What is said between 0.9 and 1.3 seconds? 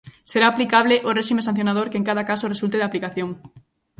o